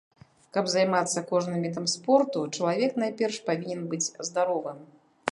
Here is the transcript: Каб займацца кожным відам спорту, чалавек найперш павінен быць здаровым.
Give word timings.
Каб 0.55 0.69
займацца 0.75 1.19
кожным 1.31 1.59
відам 1.67 1.85
спорту, 1.95 2.39
чалавек 2.59 2.91
найперш 3.03 3.37
павінен 3.51 3.83
быць 3.91 4.11
здаровым. 4.31 4.77